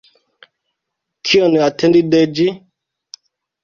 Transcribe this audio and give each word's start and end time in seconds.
Kion 1.31 1.59
atendi 1.69 2.05
de 2.11 2.25
ĝi? 2.41 2.53